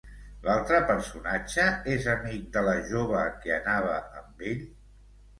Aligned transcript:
L'altre 0.45 0.77
personatge 0.91 1.65
és 1.95 2.07
amic 2.13 2.47
de 2.55 2.63
la 2.67 2.73
jove 2.93 3.21
que 3.43 3.53
anava 3.59 3.99
amb 4.23 4.41
ell? 4.53 4.65